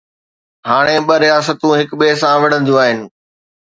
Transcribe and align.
هاڻي 0.69 0.97
ٻه 1.07 1.15
رياستون 1.25 1.73
هڪ 1.79 1.89
ٻئي 1.99 2.11
سان 2.21 2.35
وڙهنديون 2.41 2.79
آهن. 2.85 2.99